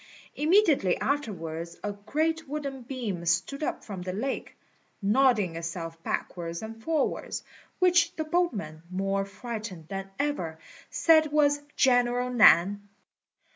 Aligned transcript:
Immediately 0.35 0.97
afterwards 0.97 1.77
a 1.83 1.91
great 1.91 2.49
wooden 2.49 2.81
beam 2.81 3.23
stood 3.27 3.61
up 3.61 3.83
from 3.83 4.01
the 4.01 4.13
lake, 4.13 4.57
nodding 4.99 5.55
itself 5.55 6.01
backwards 6.01 6.63
and 6.63 6.81
forwards, 6.81 7.43
which 7.77 8.15
the 8.15 8.23
boatmen, 8.23 8.81
more 8.89 9.25
frightened 9.25 9.87
than 9.89 10.09
ever, 10.17 10.57
said 10.89 11.31
was 11.31 11.61
General 11.75 12.31
Nan. 12.31 12.87